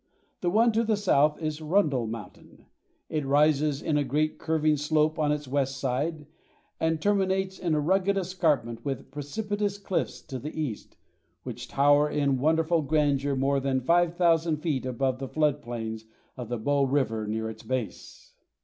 The 0.39 0.49
one 0.49 0.71
to 0.71 0.83
the 0.83 0.97
south 0.97 1.39
is 1.39 1.61
Rundle 1.61 2.07
Mountain. 2.07 2.65
It 3.07 3.23
rises 3.23 3.83
in 3.83 3.97
a 3.99 4.03
great 4.03 4.39
curving 4.39 4.75
slope 4.75 5.19
on 5.19 5.31
its 5.31 5.47
west 5.47 5.77
side, 5.79 6.25
and 6.79 6.99
terminates 6.99 7.59
in 7.59 7.75
a 7.75 7.79
rugged 7.79 8.17
escarpment 8.17 8.83
with 8.83 9.11
precipitous 9.11 9.77
cliffs 9.77 10.23
to 10.23 10.39
the 10.39 10.59
east, 10.59 10.97
which 11.43 11.67
tower 11.67 12.09
in 12.09 12.39
wonderful 12.39 12.81
grandeur 12.81 13.35
more 13.35 13.59
than 13.59 13.79
5000 13.79 14.57
feet 14.57 14.87
above 14.87 15.19
the 15.19 15.27
flood 15.29 15.61
plains 15.61 16.05
of 16.35 16.49
the 16.49 16.57
Bow 16.57 16.81
River 16.83 17.27
near 17.27 17.47
its 17.47 17.61
base. 17.61 18.33